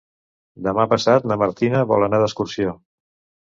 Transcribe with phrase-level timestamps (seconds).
[0.67, 2.75] Demà passat na Martina vol anar d'excursió.